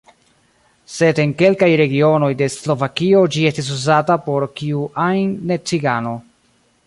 [0.93, 6.19] Sed en kelkaj regionoj de Slovakio ĝi estis uzata por kiu ajn ne-cigano.